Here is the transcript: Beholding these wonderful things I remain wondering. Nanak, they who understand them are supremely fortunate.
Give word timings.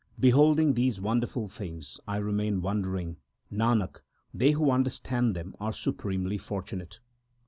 Beholding 0.19 0.73
these 0.73 0.99
wonderful 0.99 1.47
things 1.47 1.99
I 2.07 2.17
remain 2.17 2.63
wondering. 2.63 3.17
Nanak, 3.53 3.99
they 4.33 4.49
who 4.49 4.71
understand 4.71 5.35
them 5.35 5.53
are 5.59 5.73
supremely 5.73 6.39
fortunate. 6.39 6.99